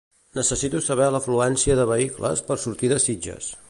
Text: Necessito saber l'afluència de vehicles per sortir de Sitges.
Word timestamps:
Necessito 0.37 0.81
saber 0.85 1.11
l'afluència 1.17 1.77
de 1.83 1.87
vehicles 1.95 2.45
per 2.49 2.61
sortir 2.67 2.95
de 2.97 3.03
Sitges. 3.09 3.57